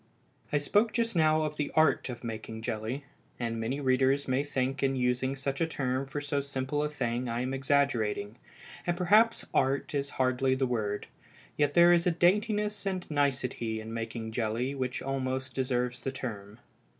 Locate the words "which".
14.73-15.03